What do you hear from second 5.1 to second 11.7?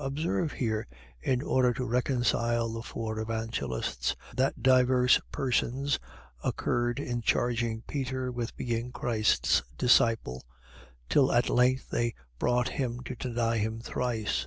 persons concurred in charging Peter with being Christ's disciple; till at